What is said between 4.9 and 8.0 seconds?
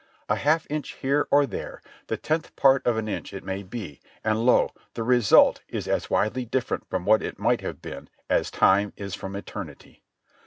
the result is as widely different from what it might have